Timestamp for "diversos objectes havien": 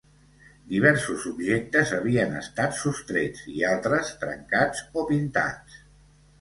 0.69-2.33